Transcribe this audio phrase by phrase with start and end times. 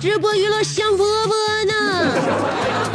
[0.00, 1.74] 直播娱乐香饽饽呢。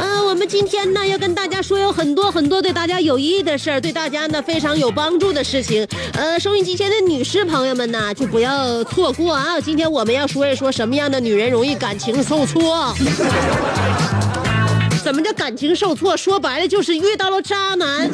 [0.00, 5.86] 呃，我们今天呢要跟大家说有很多很多对大家有意义的事儿，对大家呢非常有帮助的事情。
[6.14, 9.60] 呃，收音机前的女士朋友们呢，就不要错过啊！
[9.60, 12.92] 今天我们要说一说什么样的女人容易感情受挫。
[15.04, 16.16] 怎么叫感情受挫？
[16.16, 18.10] 说白了就是遇到了渣男。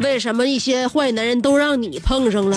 [0.00, 2.56] 为什么一些坏男人都让你碰上了？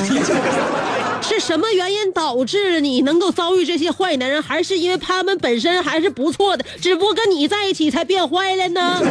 [1.31, 4.43] 是什么原因导致你能够遭遇这些坏男人？
[4.43, 9.01] 还是因为他们本身还是不错的，只不过跟你在一起才变坏了呢？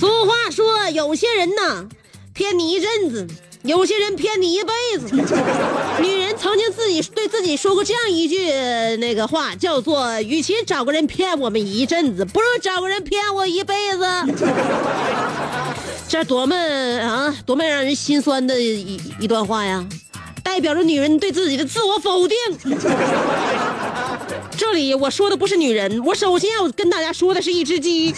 [0.00, 1.86] 俗话说，有些人呢，
[2.40, 3.28] 骗你一阵子，
[3.64, 5.14] 有些人骗你一辈子。
[6.00, 8.50] 女人曾经自己对自己说过这样一句
[8.96, 14.06] 那个话，叫做：“与其找个人骗我们一阵子，不如找个人骗我一辈子。”
[16.08, 19.86] 这多么啊，多么让人心酸的一一段话呀！
[20.42, 22.38] 代表着女人对自己的自我否定。
[24.56, 28.14] 这里我说的不是女人，我首先要跟大家说的是一只鸡。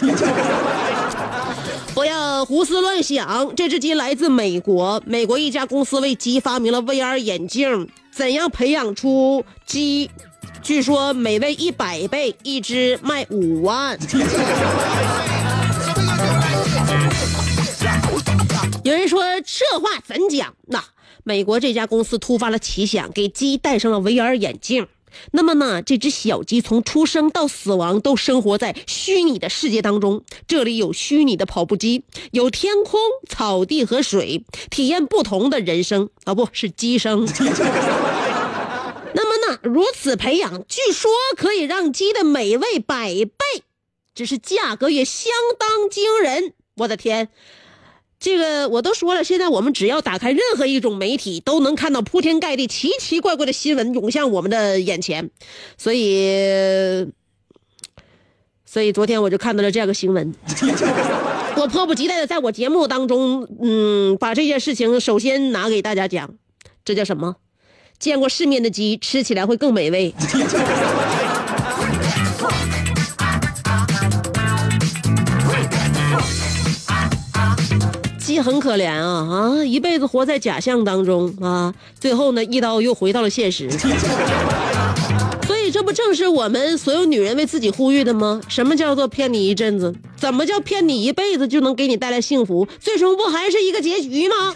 [1.95, 7.89] 不要胡思乱想，这只鸡来自美国，美国一家公司为鸡发明了 VR 眼镜。
[8.11, 10.11] 怎样培养出鸡？
[10.63, 13.99] 据说每喂一百倍，一只卖五万。
[18.85, 20.55] 有人说这话怎讲？
[20.67, 20.83] 那
[21.25, 24.87] 美国这家公司突发了奇想，给鸡戴上了 VR 眼镜。
[25.33, 30.25] 那么呢，这只小鸡从出生到死亡都生活在虚拟的世界当中。
[30.47, 37.27] 这里有虚拟的跑步机，有天空、草地和水，体验不同的人生啊，不是鸡生。
[39.15, 43.63] 那么呢，如此培养，据说可以让鸡的美味百倍，
[44.15, 46.55] 只是价格也相当惊人。
[46.77, 47.29] 我的天！
[48.23, 55.29] 这个我都说了，现在我们只要打开任何一种媒体，都能看到铺天盖地、奇奇怪怪的新闻涌向我们的眼前，
[55.77, 57.09] 所以，
[58.65, 60.33] 所以昨天我就看到了这样个新闻，
[61.59, 66.33] 我迫不及待的在我节目当中，嗯，把这件事情首先拿给大家讲，
[66.85, 67.35] 这叫什么？
[67.99, 70.15] 见过世面的鸡吃起来会更美味。
[78.33, 79.63] 鸡很可怜啊啊！
[79.63, 83.69] 一辈子活在假象当中啊，最后呢，一刀又回到了现实。
[85.47, 88.41] 所以，这不正是我们所有女人为自己呼吁的吗？
[88.49, 89.95] 什么叫做骗你一阵子？
[90.17, 92.67] 怎么叫骗你一辈子就能给你带来幸福？
[92.81, 94.55] 最终不还是一个结局吗?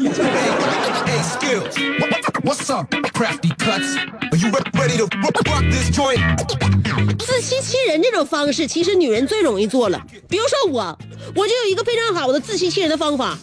[7.19, 10.01] 自欺欺人这种方式，其实女人最容易做了。
[10.30, 10.98] 比如说我，
[11.34, 13.36] 我就有一个非常好的自欺欺人的方法。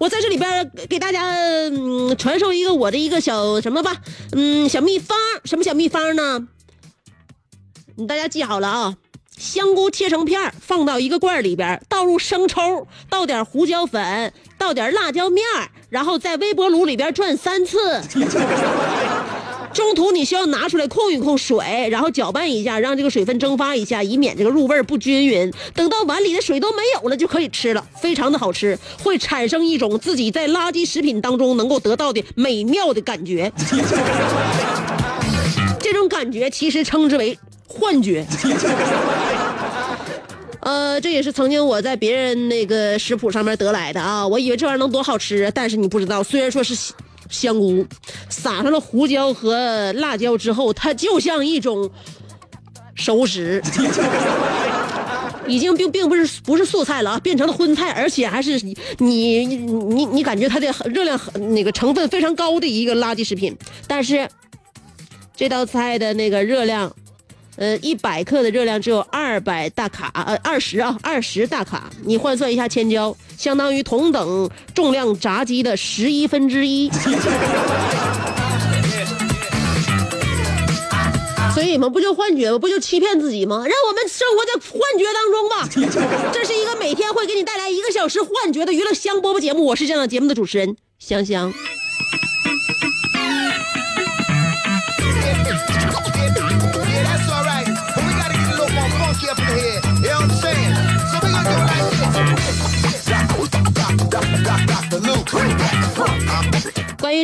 [0.00, 1.20] 我在这里边给大家
[2.16, 3.98] 传授一个我的一个小什么吧，
[4.32, 5.14] 嗯小秘方，
[5.44, 6.48] 什么小秘方呢？
[7.96, 8.96] 你大家记好了啊，
[9.36, 15.44] 香菇切成片放到一个罐里边，倒入生抽，倒点胡椒粉，倒点辣椒面
[15.90, 18.00] 然后在微波炉里边转三次。
[19.72, 25.52] 中途你需要拿出来控一控水，然后搅拌一下，让这个水分蒸发一下，以免这个入味不均匀。
[25.74, 33.52] 等到碗里的水都没有了，就可以吃了，非常的好吃，会产生一种自己在垃圾食品当中能够得到的美妙的感觉。
[35.80, 38.26] 这种感觉其实称之为幻觉。
[40.60, 44.26] 呃，这也是曾经我在别人那个食谱上面得来的啊。
[44.26, 46.74] 我以为这玩意儿能多好吃，但是你不知道，虽然说是
[47.30, 47.86] 香香菇，
[48.28, 51.90] 撒上了胡椒和辣椒之后，它就像一种
[52.94, 53.62] 熟食。
[55.46, 61.18] 已经并并不是不是素菜了啊，变成了荤菜，而且还是你你你你感觉它的热量
[61.52, 63.56] 那个成分非常高的一个垃圾食品。
[63.88, 64.28] 但是
[65.34, 66.94] 这道菜的那个热量，
[67.60, 71.90] 呃，一百克的热量只有二百大卡，呃，二十啊，二十大卡。
[72.02, 76.90] 你换算一下千焦，相当于同等重量炸鸡的十一分之一。
[81.52, 82.58] 所以嘛，不就幻觉吗？
[82.58, 83.56] 不就欺骗自己吗？
[83.58, 85.68] 让我们生活在幻觉当中吧。
[86.32, 91.52] 这是一个每天会给你带来一个小时幻觉的娱乐香饽饽节目，我是这档节目的主持人香香。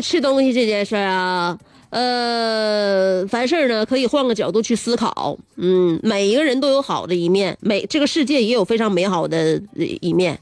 [0.00, 1.58] 吃东西这件事啊，
[1.90, 5.38] 呃，凡事呢可以换个角度去思考。
[5.56, 10.38] 嗯，每一个人都有好的一面，每这个世界也有非常美好的一面，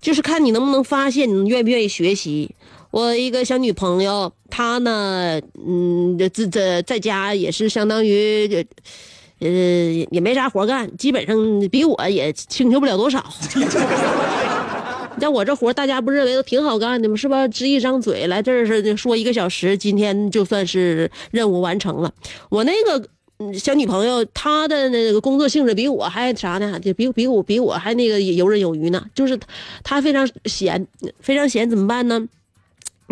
[0.00, 2.54] 就是看你能不能发现，你愿不愿意学习。
[2.90, 8.66] 我一个小女朋友，她呢，嗯，这这在家也是相当于，
[9.40, 9.48] 呃，
[10.10, 11.36] 也没啥活干，基本上
[11.70, 13.22] 比我也轻求不了多少。
[15.20, 17.16] 像我这活，大家不认为都挺好干的吗？
[17.16, 17.46] 是吧？
[17.48, 22.12] 吱一张嘴来这儿是说一个小时，今天就算是任务完成了。
[22.48, 23.08] 我那个
[23.58, 26.78] 小女朋友，她的那个工作性质比我还啥呢？
[26.80, 29.04] 就比比我比我还那个游刃有余呢。
[29.14, 29.38] 就是
[29.82, 30.86] 她非常闲，
[31.20, 32.26] 非常闲，怎么办呢？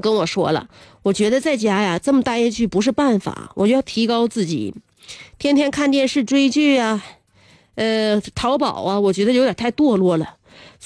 [0.03, 0.69] 跟我说了，
[1.03, 4.75] 我觉得在家呀这么待下去不是办法，我就要提高自己，
[5.39, 7.03] 天天看电视追剧啊，
[7.77, 10.35] 呃，淘宝啊，我觉得有点太堕落了。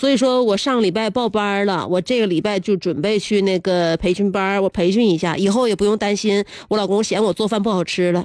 [0.00, 8.24] 所以说我上礼拜报班了，我这个礼拜就准备去那个培训班，我培训一下，以后也不用担心我老公嫌我做饭不好吃了。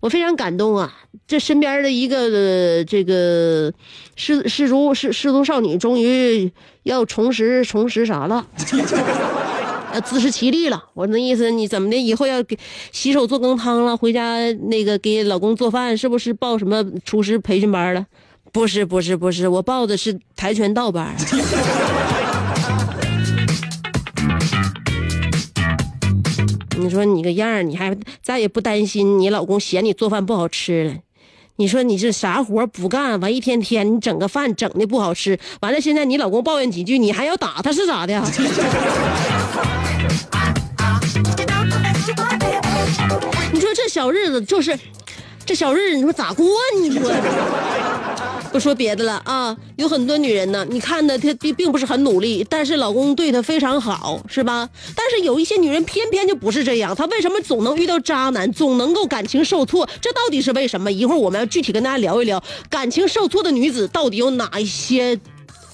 [0.00, 0.92] 我非常感动啊！
[1.26, 3.72] 这身边的一个、这个
[4.14, 6.52] 失失足失失足少女，终于
[6.82, 8.46] 要重拾重拾啥了？
[9.92, 10.84] 呃，自食其力了。
[10.92, 11.96] 我那意思，你怎么的？
[11.96, 12.58] 以后要给
[12.92, 18.06] 洗手做羹汤了，回家那个给老公做饭，是不是报什么厨师培训班了？
[18.52, 21.14] 不是，不是，不是，我报的是跆拳道班。
[26.78, 30.94] 你说你个样儿，你还再也不担心你老公嫌你做饭不好吃了？
[31.56, 38.18] 你说你这啥活不干，完一天天你整个饭整的不好吃，完了现在你老公抱怨几句，你还要打他是咋的？
[43.52, 44.78] 你说这小日子就是，
[45.50, 46.46] 这小日子你说咋过？
[46.80, 47.10] 你说，
[48.52, 54.68] 不说别的了啊，有很多女人呢，你看的她并并不是很努力，但是老公对她非常好，是吧？
[54.94, 59.88] 但是有一些女人偏偏就不是这样，她为什么总能遇到渣男，总能够感情受挫？
[60.00, 60.92] 这到底是为什么？
[60.92, 65.18] 一会儿我们要具体跟大家聊一聊，感情受挫的女子到底有哪一些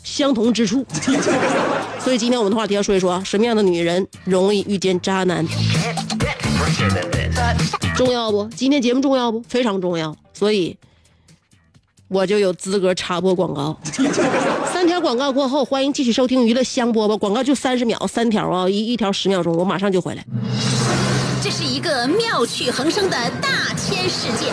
[0.03, 0.83] 相同之处？
[2.01, 5.47] 所以今天我们的话题要说一说，什么样的女人容易遇见渣男？
[7.97, 8.45] 重要不？
[8.55, 9.41] 今天节目重要不？
[9.49, 10.77] 非常重要，所以
[12.09, 13.79] 我就有资格插播广告。
[14.73, 17.17] 三条广告过后，欢迎继续收听娱乐香饽饽。
[17.17, 20.25] 广告就三十秒，三条啊，一一条十秒钟，我马上就回来。
[21.43, 24.53] 这是一个妙趣横生的大千世界。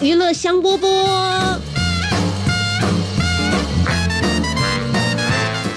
[0.00, 1.58] 娱乐香饽饽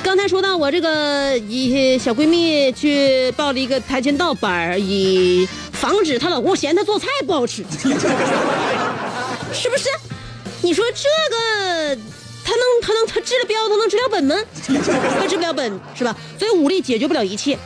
[0.03, 7.65] 刚才说到我这个一小闺蜜去报了一个跆拳道班以防止她老公嫌她做菜不好吃。
[9.51, 9.89] 是不是？
[10.61, 11.95] 你说这个
[12.43, 14.35] 她能她能治了标她能治了本吗？
[15.19, 16.15] 她治不了本是吧？
[16.37, 17.57] 所以武力解决不了一切。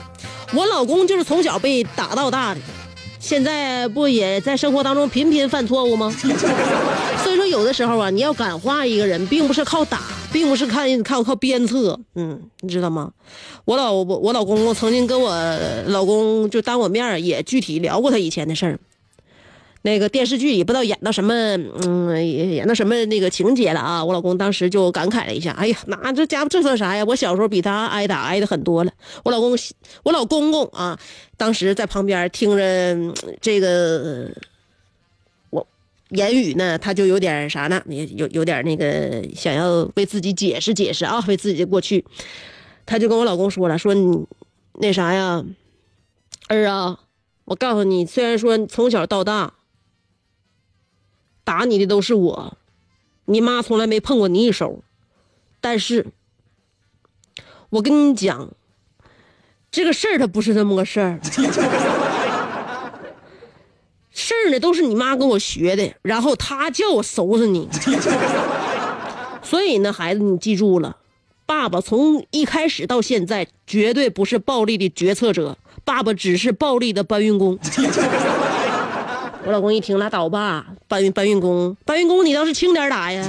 [0.53, 2.62] 我老公就是从小被打到大的。
[3.25, 6.12] 现在不也在生活当中频频犯错误吗？
[7.24, 10.00] 所以说，有的时候啊，你要感化一个人，并不是靠打，
[10.32, 13.12] 并不是看靠靠鞭策，嗯，你知道吗？
[13.65, 15.36] 我老我老公公曾经跟我
[15.88, 18.79] 老公就当我面也具体聊过他以前的事儿。
[19.86, 21.32] 那个电视剧也不知道演到什么，
[21.84, 24.04] 嗯，演到什么那个情节了啊！
[24.04, 27.06] 我老公当时就感慨了一下，哎呀，那这家伙这算啥呀？
[27.06, 28.92] 我小时候比他挨打挨的很多了。
[29.24, 29.56] 我老公，
[30.01, 31.00] 我老公公啊，
[31.38, 32.98] 当时在旁边听着
[33.39, 34.32] 这个
[35.51, 35.68] 我
[36.10, 37.80] 言语呢，他就有点啥呢？
[37.88, 42.04] 有有点那个想要为自己解释解释啊，为自己的过去。
[42.88, 44.25] 他就跟我老公说了，说你
[44.80, 45.46] 那啥呀，
[46.48, 46.98] 儿啊，
[47.44, 49.54] 我告诉你，虽然说从小到大。
[51.46, 52.58] 打你的都是我，
[53.24, 54.82] 你妈从来没碰过你一手，
[55.62, 56.08] 但是，
[57.70, 58.50] 我跟你讲，
[59.72, 61.20] 这个事儿它不是这么个事儿，
[64.12, 67.70] 事儿呢都是你妈跟我学的，然后她叫我收拾你，
[69.44, 70.98] 所以呢，孩子你记住了，
[71.46, 77.60] 爸爸从一开始到现在绝对不是暴力的决策者，爸爸只是暴力的搬运工。
[79.46, 83.24] 我老公一听拉倒吧，搬运搬运工，搬运工你倒是轻点打呀。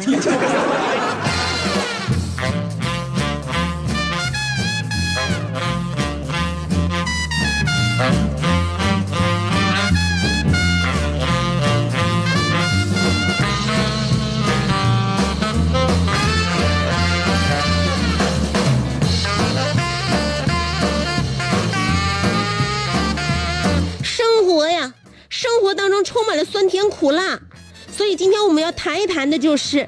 [25.39, 27.39] 生活当中充满了酸甜苦辣，
[27.95, 29.87] 所以今天我们要谈一谈的就是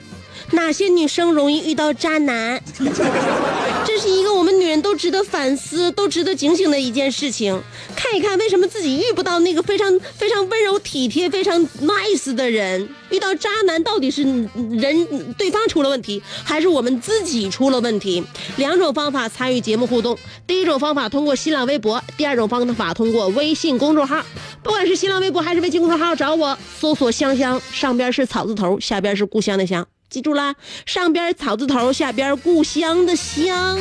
[0.52, 2.62] 哪些女生容易遇到渣男。
[3.86, 7.60] 这是一个我们女人都值得反思、都值得警醒的一件事情。
[7.96, 18.22] 看一看为什么自己遇不到那个非常非常温柔体贴、非常 nice 的人，遇到渣男到底是人对方出了问题，还是我们自己出了问题？
[18.56, 24.22] 两种方法参与节目互动：第一种方法通过新浪微博，第二种方法通过微信公众号。
[24.62, 29.86] 不管是新浪微博还是微信公众号，找我搜索“香香”，上边是草字头，下边是故乡的乡。
[30.10, 30.54] 记住啦，
[30.86, 33.78] 上边草字头，下边故乡的乡。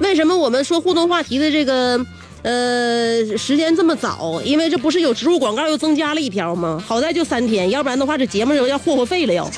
[0.00, 1.98] 为什么我们说互动话题的这个
[2.42, 4.42] 呃时间这么早？
[4.44, 6.82] 因为这不是有植入广告又增加了一条吗？
[6.86, 9.50] 好在就三天，要不然的话这节目要霍霍费了要。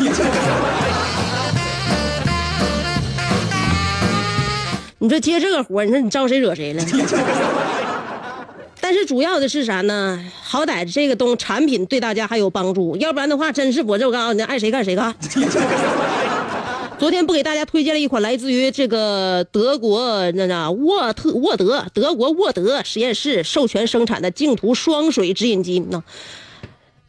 [5.05, 6.83] 你说接这个活儿你说你招谁惹谁了？
[8.81, 10.19] 但是主要的是啥呢？
[10.43, 15.15] 好歹这个东产品对大家还有帮助，要不然的话，真是我这我告诉你，爱谁干谁干。
[16.99, 26.03] 昨天不给大家推荐了一款来自于这个德国那那沃特沃德德国沃德实验室授权生产的净土双水直饮机呢？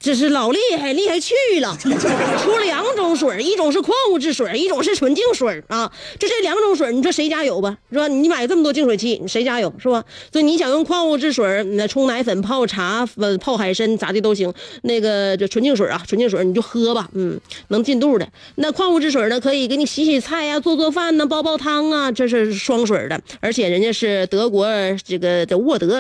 [0.06, 1.76] 这是老厉害，厉害去了！
[1.82, 5.92] 出了两种水，一种是矿物质水，一种是纯净水啊。
[6.20, 7.76] 就这两种水，你说谁家有吧？
[7.92, 8.08] 是吧？
[8.08, 10.06] 你买这么多净水器，谁家有是吧？
[10.32, 14.54] 所以你想用矿物质水，那冲奶粉、泡茶、呃泡海参咋的都行。
[14.84, 18.30] 那个就纯净水啊，纯净水你就喝吧，嗯，能进肚的。
[18.58, 24.68] 那矿物质水呢，可以给你洗洗菜呀、做做饭呢、煲煲汤啊，这是双水的，而且人家是德国
[25.04, 25.98] 这个这沃德。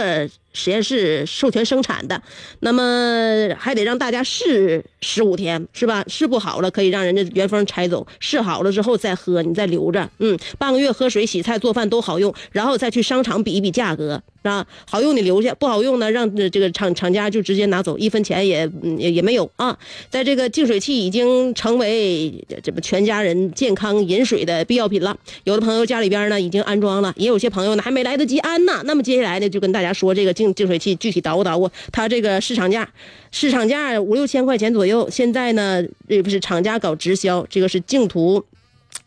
[0.55, 2.23] 实验室授权生产的，
[2.61, 6.03] 那么还得让大家试十五天，是吧？
[6.07, 19.77] 试不好了可以让人家原封拆走，试好了之后再喝，你再留着，嗯，半个月喝水、洗菜、做饭都好用，然后再去商场比一比价格，啊，好用你留下，不好用呢让这个厂厂家就直接拿走，一分钱也也也没有啊。
[20.09, 28.81] 在这个净水器已经成为这不全家人健康饮水的必要品了，有的朋友家里边呢已经安装了，也有些朋友呢还没来得及安呢。
[28.85, 32.89] 那么接下来呢就跟大家说这个净净水器具体捣鼓捣鼓，它这个市场价，
[33.29, 34.94] 市场价五六千块钱左右。
[35.09, 38.43] 现在呢，这不是厂家搞直销，这个是净土，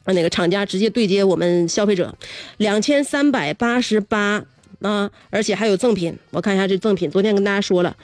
[0.05, 2.15] 呃那个厂家直接对接我们消费者，
[2.57, 4.45] 两千三百八十八
[4.81, 6.17] 啊，而且还有赠品。
[6.31, 7.97] 我看一下这赠品，昨天跟大家说了，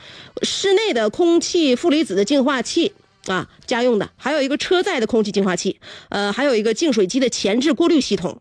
[0.43, 2.93] 室内的空气负离子的净化器。
[3.27, 8.39] 啊，家用的，还有一个车载的空气净化器，呃，还有一个净水机的前置过滤系统。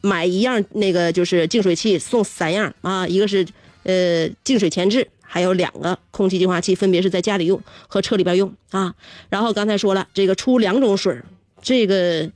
[0.00, 3.46] 买一样那个就是净水器送三样啊，一个是
[3.82, 8.94] 呃净水前置，还有两个空气净化器，分别是在家里用和车里边用啊。
[9.28, 11.20] 然后刚才说了，这个出两种水，
[11.60, 12.30] 这个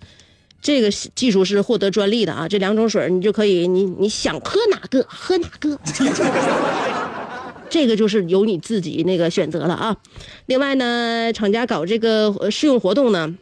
[0.61, 5.78] 这个技术是获得专利的啊，这两种水你就可以，你你想喝哪个喝哪个，
[7.70, 9.96] 这个就是由你自己那个选择了啊。
[10.46, 13.34] 另外呢，厂家搞这个试用活动呢。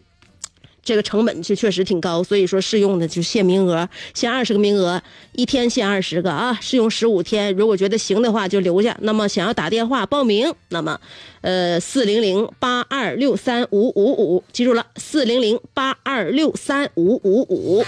[0.82, 5.00] 这个成本是确实挺高，所以说试用的就限名额，限二十个名额，
[5.32, 8.96] 一天限二十个啊，试用十五天，如果觉得行的话就留下。
[9.02, 11.00] 那么想要打电话报名，那么，
[11.42, 17.84] 呃，四零零八二六三五五五，记住了，四零零八二六三五五五。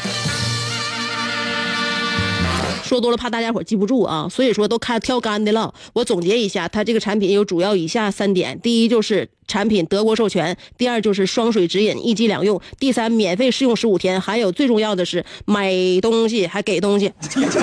[2.82, 5.72] 说多了怕大家伙记不住啊，所以说都开挑干的了。
[5.92, 14.20] 我总结一下，它这个产品有主要以下三点：第一就是产品德国授权；第二就是双水直饮，一机两用；第三免费试用十五天。
[14.20, 17.12] 还有最重要的是买东西还给东西，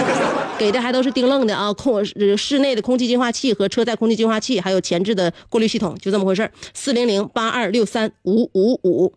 [0.58, 1.72] 给的还都是丁愣的啊！
[1.74, 2.04] 空
[2.38, 6.52] 室内的空气净化器和车载空气净化器，还有前置的过滤系统，就这么回事儿。
[6.74, 9.14] 四零零八二六三五五五，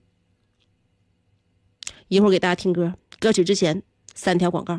[2.09, 3.83] 一会儿给大家听歌，歌曲之前
[4.15, 4.79] 三条广告。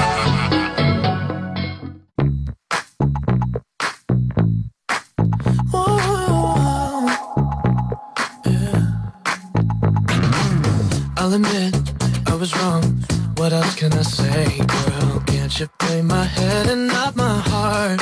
[16.21, 17.99] My head and not my heart?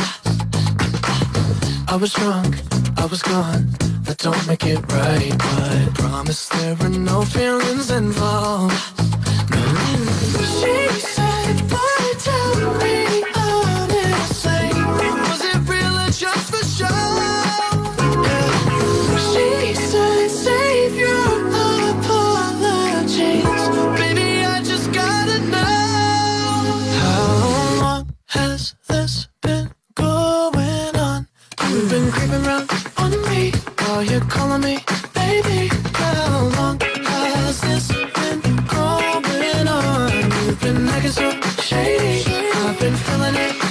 [1.87, 2.53] I was drunk,
[2.97, 3.63] I was gone.
[4.05, 8.75] That don't make it right, but I promise there were no feelings involved.
[10.59, 11.08] She said,
[40.61, 42.23] been acting so shady.
[42.31, 43.68] I've been feeling it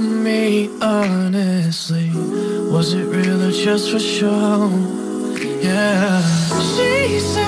[0.00, 2.08] Me honestly,
[2.70, 4.70] was it real or just for show?
[5.60, 6.22] Yeah.
[6.76, 7.47] She said,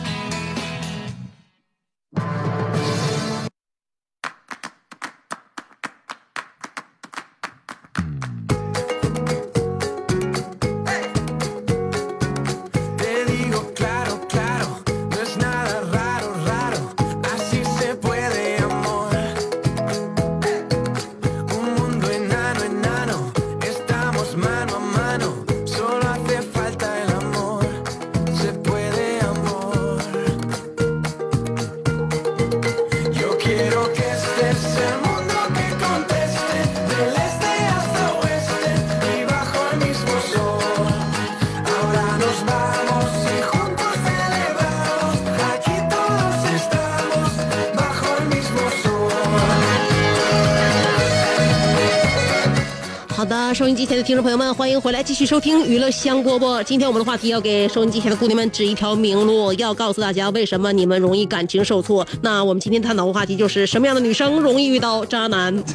[53.81, 56.63] 机前的听众朋友们，欢迎回来继续收听娱乐香饽饽。
[56.63, 62.05] 今天我们的话题要给收音机前的姑娘们指一条明路，要告诉大家为什么你们容易感情受挫。
[62.21, 65.51] 那我们今天探讨的话题就是什么样的女生容易遇到渣男。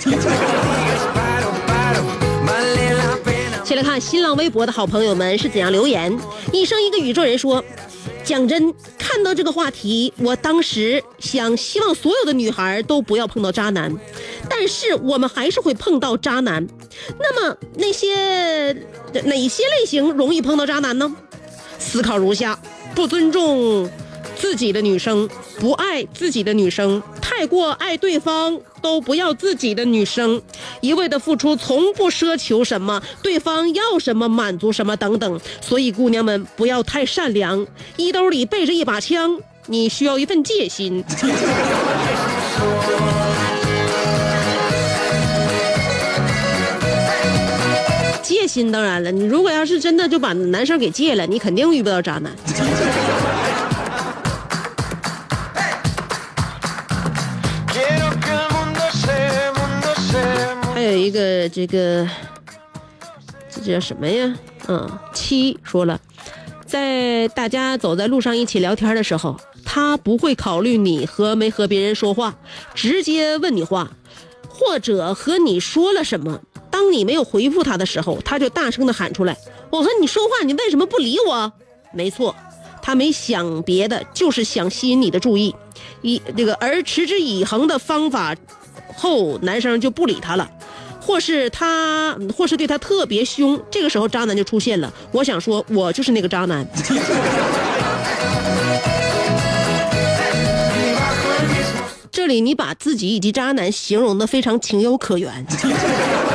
[3.64, 6.16] 先来看新浪微博的好朋友们是怎样留言。
[6.52, 7.60] 一生一个宇宙人说
[8.26, 13.96] ：“讲真，看到这个话题，我当时想，希望所有的女孩都不要碰到渣男，
[14.50, 16.66] 但是我们还是会碰到渣男。
[17.20, 18.72] 那么那些
[19.12, 21.14] 哪些类型容易碰到渣男呢？
[21.78, 22.58] 思考如下：
[22.96, 23.88] 不尊重
[24.36, 30.40] 自己的女生，不爱自己的女生，太过爱对方，都不要自己的女生，
[30.80, 35.40] 一味的付出，从不奢求什么，对方要什么满足什么等等。
[35.60, 41.02] 所以姑娘们不要太善良，衣兜里背着一把枪，你需要一份戒心。
[48.22, 52.32] 戒心当然了，你如果要是真的就把男生给戒了，你肯定遇不到渣男。
[61.06, 62.08] 一个这个，
[63.48, 64.34] 这叫什么呀？
[64.66, 66.00] 嗯，七说了，
[66.66, 72.34] 在大家走在路上一起聊天的时候，他不会考虑你和没和别人说话，
[72.74, 73.92] 直接问你话，
[74.48, 76.40] 或者和你说了什么。
[76.72, 79.36] 当你没有回复他的时候，他就大声的喊出来
[79.70, 81.52] ：“我和你说话，你为什么不理我？”
[81.94, 82.34] 没错，
[82.82, 85.54] 他没想别的，就是想吸引你的注意。
[86.02, 88.34] 一这个而持之以恒的方法
[88.96, 90.50] 后，男生就不理他了，
[91.06, 94.92] 或是他，或是对他特别凶，这个时候渣男就出现了。
[95.12, 96.66] 我想说，我就是那个渣男。
[102.10, 105.46] 这里你把自己以及渣男形容的非常情有可原。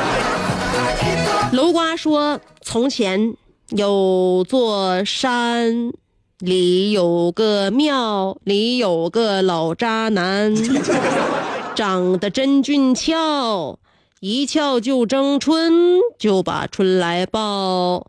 [1.52, 3.34] 楼瓜说：“从前
[3.70, 5.92] 有座山，
[6.38, 10.54] 里有个庙，里有个老渣男，
[11.76, 13.78] 长得真俊俏，
[14.24, 18.06] 一翘就争春，就把春来报。”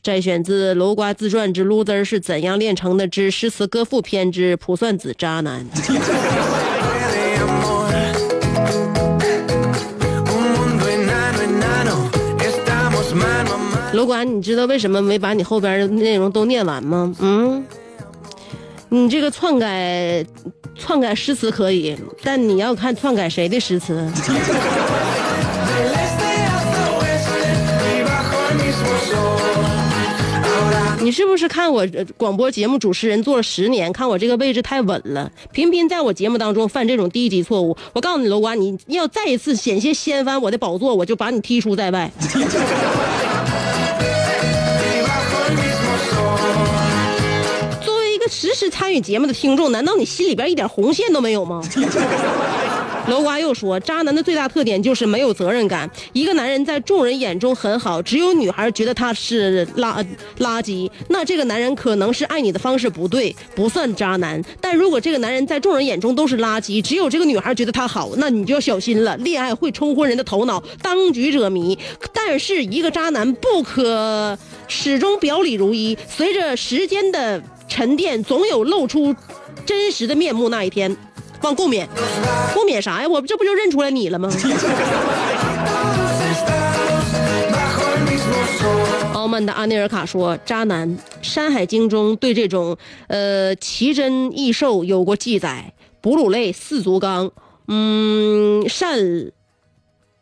[0.00, 5.68] 摘选自《楼瓜自传之 loser 是怎样炼成的之诗词歌赋篇之卜算子渣男》。
[13.92, 17.12] 楼管，你知道为什么没把你后边的内容都念完吗？
[17.18, 17.66] 嗯，
[18.90, 20.24] 你这个篡改
[20.74, 24.10] 篡改诗词可以，但你要看篡改谁的诗词。
[31.00, 37.76] 你是不是看我广播节目主持人做了十年，看我这个位置太稳了，频频在我节目当中犯这种低级错误？
[37.92, 42.10] 我告诉你，楼瓜，你要再一次险些掀翻我的宝座，我就把你踢出在外。
[48.28, 51.62] 实时参与节目的听众，难道你心里边一点红线都没有吗？
[53.08, 55.90] 楼瓜又说，渣男的最大特点就是没有责任感。
[56.12, 60.04] 一个男人在众人眼中很好，只有女孩觉得他是垃
[60.40, 64.42] 垃圾，那这个男人可能是爱你的方式不对，不算渣男。
[64.60, 69.16] 但如果这个男人在众人眼中都是垃圾，只有这个女孩觉得他好，那你就要小心了。
[69.16, 71.78] 恋爱会冲昏人的头脑，当局者迷。
[72.12, 74.36] 但是一个渣男不可
[74.66, 79.14] 始终表里如一，随着时间的沉淀，总有露出
[79.64, 80.96] 真实的面目那一天。
[81.42, 81.86] 忘共勉，
[82.52, 83.08] 共勉啥呀？
[83.08, 84.28] 我这不就认出来你了吗？
[89.14, 90.88] 傲慢的阿内尔卡说：“渣男，
[91.22, 92.76] 《山海经》中对这种
[93.06, 97.30] 呃奇珍异兽有过记载，哺乳类四足纲，
[97.68, 98.98] 嗯，善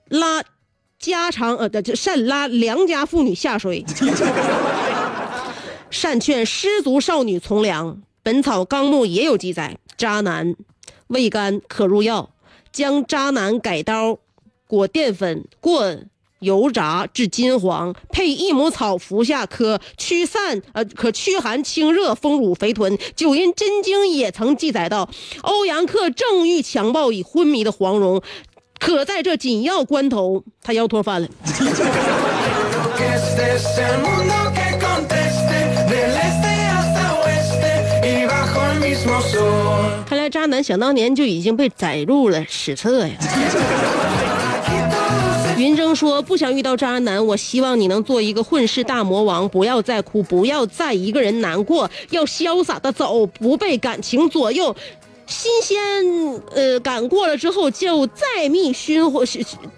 [0.09, 0.42] 拉
[0.98, 3.85] 家常呃，这善拉良家妇女下水，
[5.90, 10.55] 善劝失足少女从良，《本草纲目》也有记载，渣男。”
[11.09, 12.31] 味甘可入药，
[12.72, 14.18] 将渣男改刀，
[14.66, 15.96] 裹淀粉，过
[16.40, 22.99] 油炸至金黄，配益母草服下，可驱散呃可驱寒清热，丰乳肥臀。
[23.14, 25.09] 九阴真经也曾记载到，
[25.42, 28.20] 欧阳克正欲强暴已昏迷的黄蓉，
[28.81, 31.29] 可在这紧要关头，他腰托翻了。
[40.07, 43.14] 看来渣男想当年就已经被载入了史册呀。
[45.59, 54.76] 云峥说：“不想遇到渣男，我希望你能做一个混世大魔王，不要再哭，不要再一个人难过，要潇洒的走，不被感情左右。
[55.26, 55.79] 新鲜
[56.55, 59.26] 呃感过了之后，就再觅寻欢，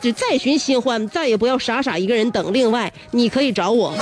[0.01, 2.53] 就再寻新欢，再也不要傻傻一个人等。
[2.53, 3.95] 另外，你可以找我。”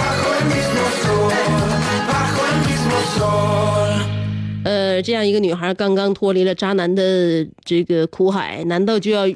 [4.66, 9.28] 呃，这样一个女孩刚刚脱离了渣男的这个苦海，难道就要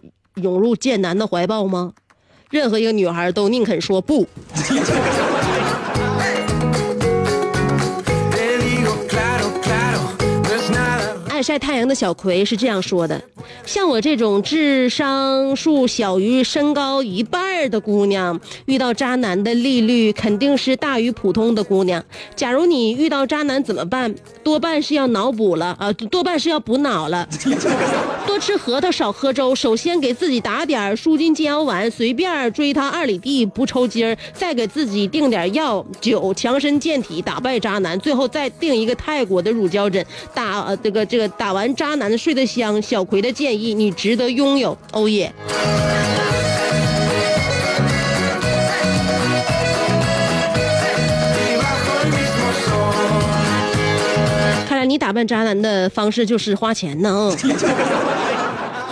[0.42, 1.92] 涌入贱男的怀抱吗？
[2.50, 4.26] 任何一个女孩都宁肯说不。
[11.42, 13.20] 晒太阳的小葵是这样说的：
[13.64, 22.02] 像我这种智商数小于身高一半的姑娘，遇到渣男的利率肯定是大于普通的姑娘。
[22.34, 24.14] 假如你遇到渣男怎么办？
[24.42, 27.28] 多半是要脑补了啊，多半是要补脑了。
[28.26, 29.54] 多吃核桃，少喝粥。
[29.54, 37.98] 首先给自己打点舒筋健腰丸，随便追他二里地不抽筋儿，再给自己订点药酒，强身健体，打败渣男。
[38.00, 42.80] 最后再订一个泰国的乳胶枕，打呃这个这个打完渣男睡得香。
[42.80, 44.76] 小葵的建议，你值得拥有。
[44.92, 45.32] 欧耶。
[54.68, 57.34] 看来你打扮渣男的方式就是花钱呢。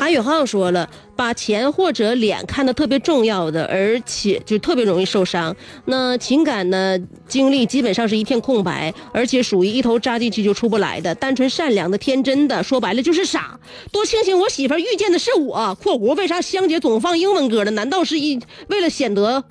[0.09, 5.55] 白宇浩说了，把钱或者脸看得特别重要的，而且就特别容易受伤。
[5.85, 11.15] 那情感呢，经历基本上是一片空白，而且属于一头扎进去就出不来的。
[11.15, 13.61] 单纯善良的、天真的，说白了就是傻。
[13.93, 15.77] 多庆幸我媳妇遇见的是我。
[15.85, 17.71] （括弧为啥香姐总放英文歌呢？
[17.73, 19.45] 难道是一为了显得……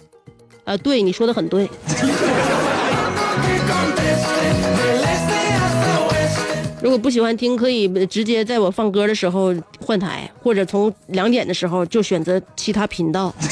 [0.63, 1.69] 呃，对，你说的很对。
[6.87, 9.53] 如果不喜欢听，可以直接在我放歌的时候
[9.85, 13.29] 换台，或者从两点的时候就选择其他频道。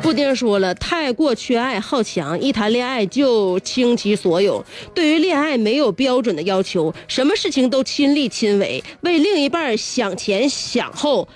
[0.00, 11.26] 布丁说了，太过缺爱好强，一谈恋爱就倾其所有，对于恋爱没有标准的要求，什么事情都亲力亲为，为另一半想前想后。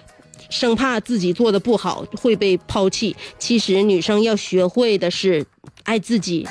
[0.51, 3.17] 生怕自己做的不好会被抛弃。
[3.39, 5.47] 其实女生要学会的是
[5.85, 6.47] 爱自己。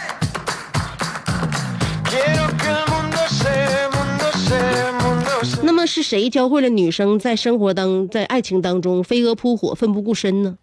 [5.64, 10.58] 那么是谁教会了女生在生活当在爱情当中飞蛾扑火、奋不顾身呢？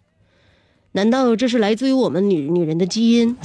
[0.93, 3.35] 难道这是来自于我们女女人的基因，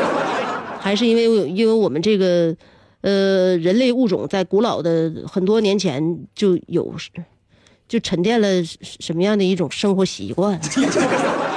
[0.78, 2.54] 还是因为因为我们这个
[3.00, 6.92] 呃人类物种在古老的很多年前就有？
[7.92, 10.58] 就沉淀了什么样的一种生活习惯？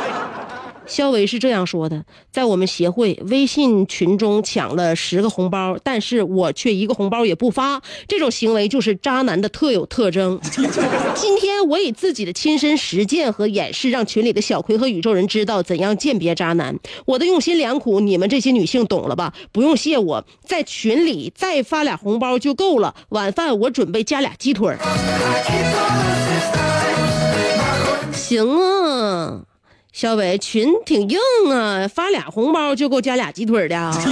[0.88, 10.40] 肖维是这样说的：在我们协会微信群中抢了十个红包，但是我却一个红包也不发，这种行为就是渣男的特有特征。
[11.16, 16.78] 今天我以自己的亲身实践和演示，让群里的小葵和宇宙人知道怎样鉴别渣男。
[17.06, 19.34] 我的用心良苦，你们这些女性懂了吧？
[19.52, 22.96] 不用谢我，在群里再发俩红包就够了。
[23.10, 24.76] 晚饭我准备加俩鸡腿
[28.14, 29.55] 行啊。
[29.96, 31.18] 小伟群挺硬
[31.50, 33.80] 啊，发俩红包就够加俩鸡腿的。
[33.80, 33.96] 啊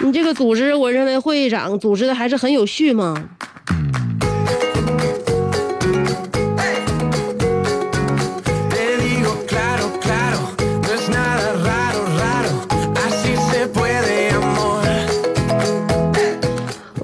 [0.00, 3.28] 你这个组织，我认为会长组织的还是很有序嘛。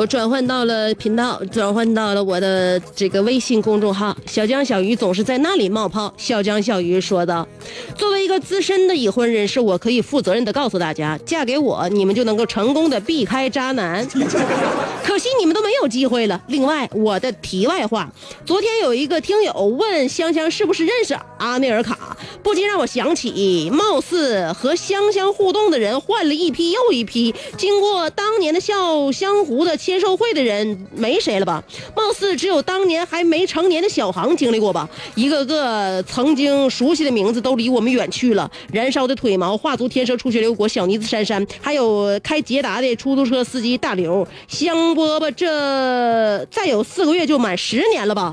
[0.03, 6.13] 我转换到了频道，转换到了我的这个微信公众号“小江小鱼”，总是在那里冒泡。
[6.17, 7.47] 小江小鱼说道
[7.97, 14.05] ：“作为一个资深的已婚人士，我可以负责任的告诉大家，嫁给我，你们就能够成功的避开渣男。
[15.05, 16.43] 可惜你们都没有机会了。
[16.49, 18.13] 另外，我的题外话，
[18.45, 31.63] 昨天有一个听友问香香是不是认识阿内尔卡，不禁让我想起，貌似和香香互动的人换了一批又一批，经过当年的笑湘湖的签售会的人没谁了吧？
[31.95, 34.89] 貌似只有当年还没成年的小航经历过吧？
[35.17, 38.51] 一个个曾经熟悉的名字都离我们远去了。
[38.73, 48.33] 燃烧的腿毛、画足天蛇、出血流果、小妮子珊珊，还有开捷达的出租车司机大刘、香饽饽，这再有四个月就满十年了吧？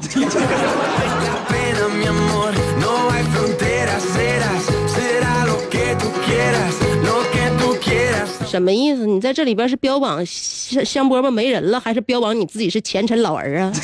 [8.49, 9.05] 什么意思？
[9.05, 13.71] 你在这里边是标榜香香饽饽没人了，还是标榜你自己是前尘老儿啊？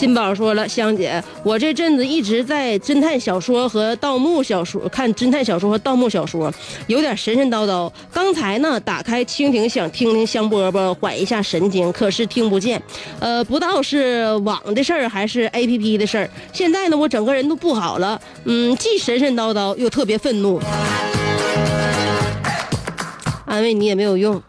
[0.00, 6.50] 金宝说了，香姐，我这阵子一直在侦探小说和盗墓小说看侦探小说和盗墓小说，
[6.86, 7.92] 有点神神叨叨。
[8.10, 12.82] 刚才呢，打开蜻蜓想听听香饽饽缓一下神经，可是听不见。
[13.18, 16.30] 呃，不知道是网的事儿还是 A P P 的事儿。
[16.50, 20.58] 现在呢，我整个人都不好了，嗯，既神神叨叨又特别愤怒。
[23.44, 24.42] 安慰你也没有用，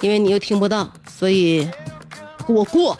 [0.00, 1.68] 因为你又听不到，所以
[2.46, 2.96] 我过。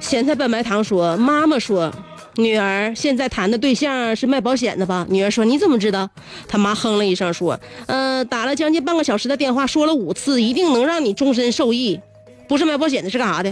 [0.00, 1.92] 咸菜拌白糖说：“妈妈说，
[2.36, 6.08] 女儿现在谈的对象是卖保险的吧？”女儿说：“你怎么知道？”
[6.46, 12.00] 他妈哼了一声说：“嗯，打了将近半个小时的电话，说了五次，一定能让你终身受益。
[12.46, 13.50] 不是卖保险的，是干啥的？”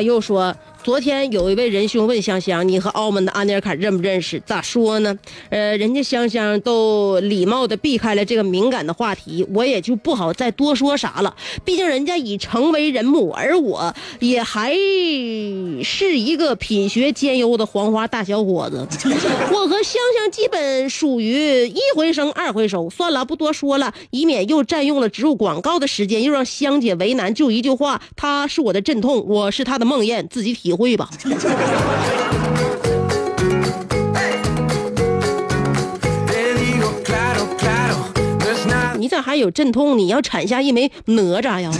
[0.00, 4.40] 又说：“昨天有一位仁兄问香香，你和澳门的阿尼尔卡认不认识？
[4.46, 5.18] 咋说呢？
[5.50, 11.36] 呃，人家香香都礼貌的避开了这个敏感的话题，我也就不好再多说啥了。
[11.66, 14.74] 毕竟人家已成为人母，而我也还
[15.84, 18.86] 是一个品学兼优的黄花大小伙子。
[19.52, 22.88] 我和香香基本属于一回生二回熟。
[22.88, 27.34] 算了，不多说了，以免又占用了植入广告的时间，又让香姐为难。
[27.34, 31.08] 就一句话，她是我的阵痛，我是她的梦魇，自己体你会吧。
[38.96, 39.98] 你咋还有阵痛？
[39.98, 41.72] 你要产下一枚哪吒呀？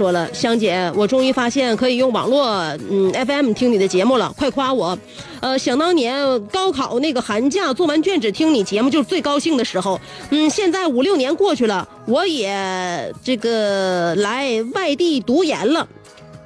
[0.00, 2.48] 说了，香姐，我终于发现可以用网络
[2.90, 4.98] 嗯 FM 听你的节目了，快夸我。
[5.40, 10.00] 呃，想当年高考那个寒假做完卷子听你节目就是最高兴的时候。
[10.30, 15.86] 嗯，现在五六年过去了，我也这个来外地读研了，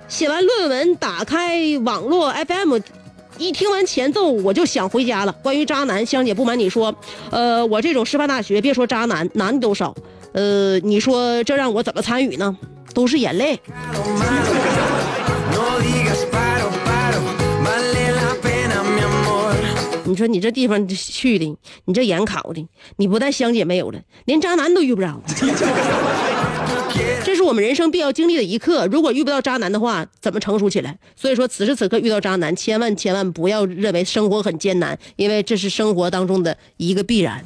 [0.09, 2.79] 写完论文，打开网络 FM。
[3.39, 5.33] 一听完前奏，我就想回家了。
[5.45, 6.93] 关于渣男，香姐不瞒你说，
[7.31, 9.95] 呃，我这种师范大学，别说渣男，男的都少。
[10.33, 12.57] 呃，你说这让我怎么参与呢？
[12.93, 13.59] 都是眼泪。
[20.07, 21.57] 你说你这地方去的，
[21.87, 22.65] 你这眼考的，
[22.97, 25.21] 你不但香姐没有了，连渣男都遇不着。
[27.25, 28.87] 这是我们人生必要经历的一刻。
[28.87, 30.97] 如果遇不到渣男的话，怎么成熟起来？
[31.17, 37.45] 所以说，此时此刻遇到渣男，千万千万不要认为生活很艰难，因为这是生活当中的一个必然。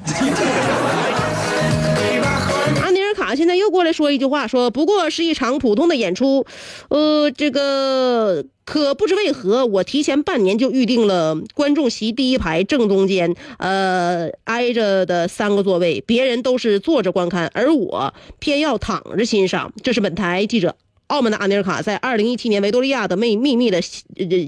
[3.38, 6.44] 现在又过来说一句话，说不过是一场普通的演出，
[6.88, 19.72] 呃，这个可不知为何，我提前半年就预定了观众席第一排正中间，呃，挨着的三个座位，别人都是坐着观看，而我偏要躺着欣赏。
[19.82, 20.74] 这是本台记者。
[21.06, 23.80] 澳门的阿尼尔卡在二零一七年维多利亚的秘秘密的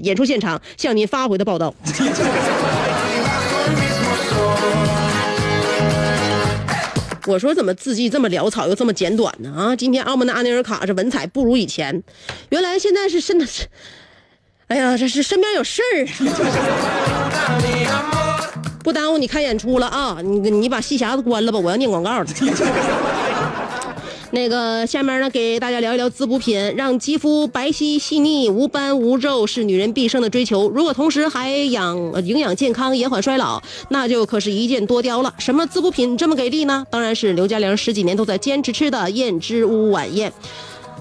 [0.03, 1.73] 演出现场向您发回的报道。
[7.27, 9.53] 我说怎么字迹这么潦草又这么简短呢？
[9.55, 12.03] 啊，今天澳门的阿尼尔卡这文采不如以前，
[12.49, 13.65] 原来现在是身的是，
[14.67, 16.07] 哎呀，这是身边有事儿！
[18.83, 20.17] 不耽误你看演出了啊！
[20.23, 22.25] 你你把戏匣子关了吧，我要念广告了。
[24.33, 30.69] 那个，下面呢，给大家聊一聊滋补品，让肌肤白皙细腻、无斑无皱，是女人毕生的追求。
[30.69, 35.33] 如果同时还养营养健康、延缓衰老，那就可是一箭多雕了。
[35.37, 36.85] 什么滋补品这么给力呢？
[36.89, 40.31] 当然是刘嘉玲十几年都在坚持吃的燕之屋晚宴。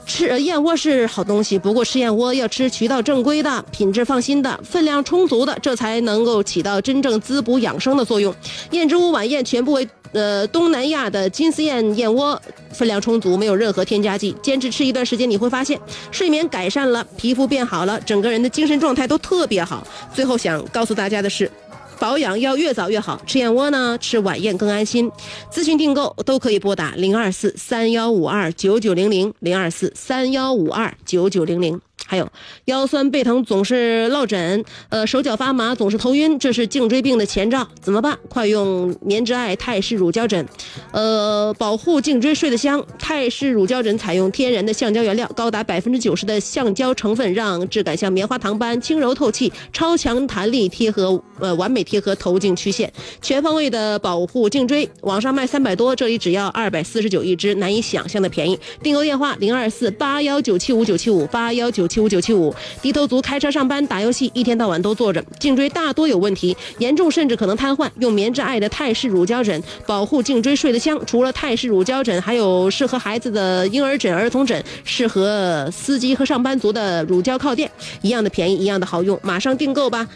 [0.07, 8.35] 吃燕窝是好东西，不过吃燕窝要吃渠道正规的、品质放心的、分量充足的，这才能够起到真正滋补养生的作用。
[8.73, 12.41] 燕之屋晚宴全部为呃东南亚的金丝燕燕窝，
[12.73, 14.35] 分量充足，没有任何添加剂。
[14.43, 15.79] 坚持吃一段时间，你会发现
[16.11, 19.87] 睡眠改善了，皮肤变好了，整个人的精神状态都特别好。
[20.15, 21.51] 最后想告诉大家的是。
[21.99, 25.13] 保养要越早越好，吃燕窝呢，吃晚宴更安心。
[25.53, 31.79] 咨询订购都可以拨打零二四三幺五二九九零零零二四三幺五二九九零零。
[32.07, 32.29] 还有
[32.65, 38.19] 腰酸背疼总是落枕，呃，手脚发麻总是头晕，这是颈椎病的前兆，怎么办？
[38.29, 40.45] 快用棉之爱泰式乳胶枕，
[40.93, 42.85] 呃，保护颈椎睡得香。
[42.99, 52.93] 泰式乳胶枕采用天然的橡胶原料，高达百分之九十的橡胶成分，让质感像棉花糖般轻柔透气，超强弹力，贴合呃完美贴合头颈曲线，
[53.23, 54.89] 全方位的保护颈椎。
[55.03, 58.59] 网上卖三百多，这里只要二百四十九一支，难以想象的便宜。
[58.83, 62.55] 订购电话零二四八幺九七五九七五八幺九七五九七五。
[62.81, 67.91] 低头族开车上班打游戏，一天到晚都坐着，颈椎大多有问题，严重甚至可能瘫痪。
[67.99, 71.05] 用棉之爱的泰式乳胶枕保护颈椎睡得香。
[71.05, 77.69] 除了泰式乳胶枕，还有适合孩子的婴儿枕、儿童枕，适合司机和上班族的乳胶靠垫，
[78.03, 80.09] 一样的便宜，一样的好用，马上订购吧。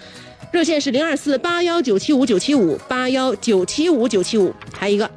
[0.52, 5.10] 热线是零二四八幺九七五九七五八幺九七五九七五，还有一个。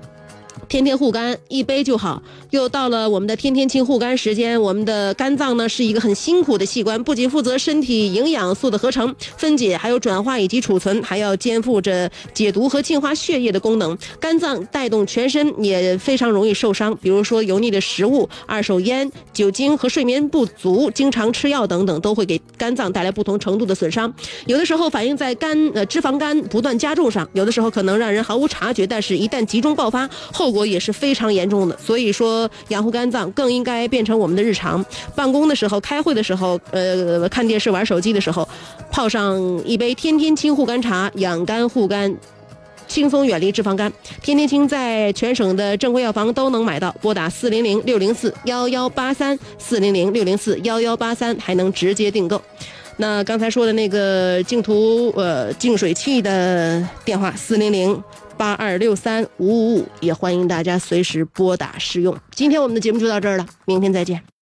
[0.68, 2.22] 天天护肝，一杯就好。
[2.52, 4.62] 又到了我们的天天清护肝时间。
[4.62, 13.98] 我们的肝脏呢是一个很辛苦的器官，不仅负责身体营养素的合成、分解，还有转化以及储存，还要肩负着解毒和净化血液的功能。
[14.20, 16.96] 肝脏带动全身，也非常容易受伤。
[16.98, 24.14] 比如说油腻的食物、二手烟、酒精和睡眠不足、经常吃药等等，都会给肝脏带来不同程度的损伤。
[24.46, 31.78] 有的时候反映在肝呃脂肪肝不断加重上，有的时候可能让人毫无察觉，但是一旦集中爆发，后果也是非常严重的。
[31.78, 32.37] 所以说，
[32.68, 34.86] 养护肝脏更应该变成我们的日常。
[35.16, 38.48] 办公的时候、开会的时候、呃看电视、玩手机的时候，
[38.92, 42.14] 泡上一杯天天清护肝茶，养肝护肝。
[42.88, 43.92] 轻松远离脂肪肝，
[44.24, 52.42] 天天清在全省的正规药房都能买到，拨打四零零六零四幺幺八三四零零六零四幺幺八三，还能直接订购。
[52.96, 58.02] 那刚才说的那个净土呃净水器的电话四零零
[58.38, 62.16] 八二六三五五五，也欢迎大家随时拨打试用。
[62.32, 64.37] 今天我们的节目就到这儿了，明天再见。